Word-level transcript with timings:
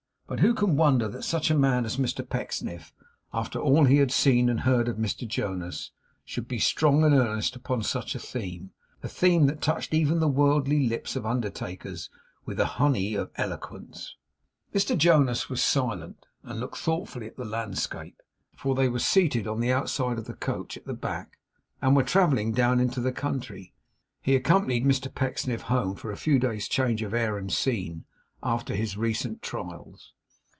But 0.27 0.39
who 0.39 0.53
can 0.53 0.77
wonder 0.77 1.09
that 1.09 1.23
such 1.23 1.51
a 1.51 1.57
man 1.57 1.83
as 1.83 1.97
Mr 1.97 2.25
Pecksniff, 2.25 2.93
after 3.33 3.59
all 3.59 3.83
he 3.83 3.97
had 3.97 4.13
seen 4.13 4.47
and 4.47 4.61
heard 4.61 4.87
of 4.87 4.95
Mr 4.95 5.27
Jonas, 5.27 5.91
should 6.23 6.47
be 6.47 6.57
strong 6.57 7.03
and 7.03 7.13
earnest 7.13 7.57
upon 7.57 7.83
such 7.83 8.15
a 8.15 8.19
theme; 8.19 8.71
a 9.03 9.09
theme 9.09 9.45
that 9.47 9.59
touched 9.61 9.93
even 9.93 10.21
the 10.21 10.29
worldly 10.29 10.87
lips 10.87 11.17
of 11.17 11.25
undertakers 11.25 12.09
with 12.45 12.55
the 12.55 12.65
honey 12.65 13.13
of 13.13 13.29
eloquence! 13.35 14.15
Mr 14.73 14.97
Jonas 14.97 15.49
was 15.49 15.61
silent, 15.61 16.25
and 16.43 16.61
looked 16.61 16.77
thoughtfully 16.77 17.27
at 17.27 17.35
the 17.35 17.43
landscape. 17.43 18.21
For 18.55 18.73
they 18.73 18.87
were 18.87 18.99
seated 18.99 19.47
on 19.47 19.59
the 19.59 19.73
outside 19.73 20.17
of 20.17 20.27
the 20.27 20.33
coach, 20.33 20.77
at 20.77 20.85
the 20.85 20.93
back, 20.93 21.39
and 21.81 21.93
were 21.93 22.03
travelling 22.03 22.53
down 22.53 22.79
into 22.79 23.01
the 23.01 23.11
country. 23.11 23.73
He 24.21 24.37
accompanied 24.37 24.85
Mr 24.85 25.13
Pecksniff 25.13 25.63
home 25.63 25.93
for 25.95 26.09
a 26.09 26.15
few 26.15 26.39
days' 26.39 26.69
change 26.69 27.01
of 27.01 27.13
air 27.13 27.37
and 27.37 27.51
scene 27.51 28.05
after 28.41 28.73
his 28.75 28.95
recent 28.95 29.41
trials. 29.41 30.13